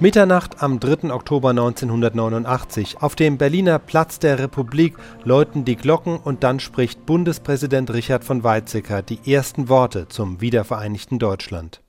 [0.00, 1.12] Mitternacht am 3.
[1.12, 3.02] Oktober 1989.
[3.02, 8.42] Auf dem Berliner Platz der Republik läuten die Glocken und dann spricht Bundespräsident Richard von
[8.42, 11.82] Weizsäcker die ersten Worte zum wiedervereinigten Deutschland.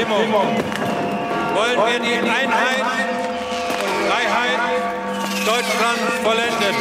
[0.00, 2.84] Stimmung wollen wir die Einheit
[3.82, 4.60] und Freiheit
[5.44, 6.76] Deutschlands vollenden.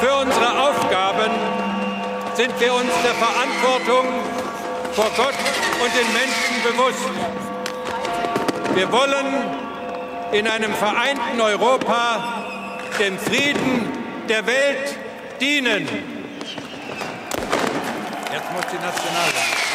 [0.00, 1.30] Für unsere Aufgaben
[2.34, 4.06] sind wir uns der Verantwortung
[4.94, 5.34] vor Gott
[5.82, 7.10] und den Menschen bewusst.
[8.74, 9.26] Wir wollen
[10.32, 12.24] in einem vereinten Europa
[12.98, 13.92] dem Frieden
[14.30, 14.96] der Welt
[15.42, 15.86] dienen.
[18.32, 19.67] Jetzt muss die Nationalbank.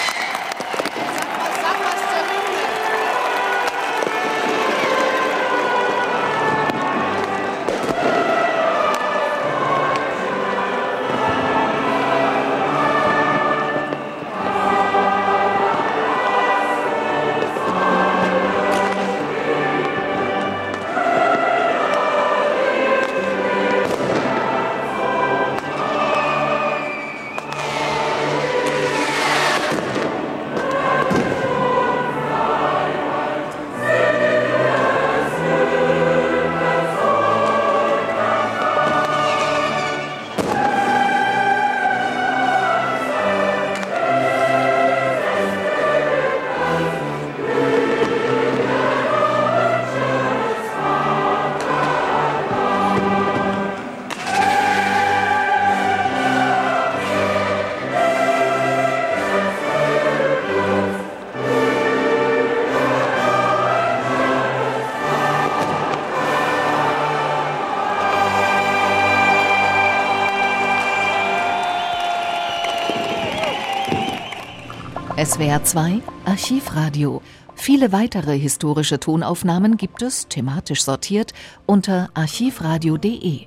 [75.15, 77.21] SWR 2 Archivradio.
[77.53, 81.33] Viele weitere historische Tonaufnahmen gibt es, thematisch sortiert,
[81.67, 83.45] unter archivradio.de.